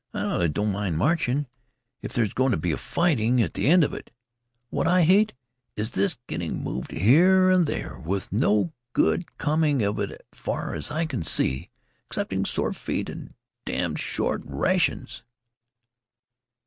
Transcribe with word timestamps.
"I 0.15 0.47
don't 0.47 0.71
mind 0.71 0.97
marching, 0.97 1.45
if 2.01 2.11
there's 2.11 2.33
going 2.33 2.49
to 2.53 2.57
be 2.57 2.73
fighting 2.75 3.39
at 3.39 3.53
the 3.53 3.67
end 3.67 3.83
of 3.83 3.93
it. 3.93 4.09
What 4.71 4.87
I 4.87 5.03
hate 5.03 5.33
is 5.75 5.91
this 5.91 6.17
getting 6.25 6.63
moved 6.63 6.89
here 6.89 7.51
and 7.51 7.57
moved 7.59 7.69
there, 7.69 7.99
with 7.99 8.31
no 8.33 8.73
good 8.93 9.37
coming 9.37 9.83
of 9.83 9.99
it, 9.99 10.09
as 10.09 10.17
far 10.33 10.73
as 10.73 10.89
I 10.89 11.05
can 11.05 11.21
see, 11.21 11.69
excepting 12.07 12.45
sore 12.45 12.73
feet 12.73 13.09
and 13.11 13.35
damned 13.63 13.99
short 13.99 14.41
rations." 14.43 15.21